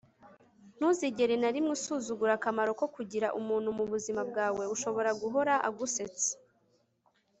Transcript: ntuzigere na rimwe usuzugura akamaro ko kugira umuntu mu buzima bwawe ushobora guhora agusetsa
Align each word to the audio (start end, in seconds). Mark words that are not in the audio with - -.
ntuzigere 0.77 1.35
na 1.39 1.49
rimwe 1.53 1.71
usuzugura 1.77 2.31
akamaro 2.35 2.71
ko 2.79 2.85
kugira 2.95 3.27
umuntu 3.39 3.69
mu 3.77 3.83
buzima 3.91 4.21
bwawe 4.29 4.63
ushobora 4.75 5.09
guhora 5.21 5.53
agusetsa 5.67 6.31